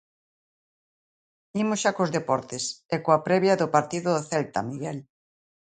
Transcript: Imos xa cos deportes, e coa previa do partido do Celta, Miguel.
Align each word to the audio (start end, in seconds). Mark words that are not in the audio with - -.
Imos 1.61 1.81
xa 1.83 1.91
cos 1.97 2.13
deportes, 2.17 2.63
e 2.93 2.95
coa 3.03 3.23
previa 3.27 3.59
do 3.61 3.67
partido 3.75 4.09
do 4.15 4.21
Celta, 4.29 4.59
Miguel. 4.71 4.99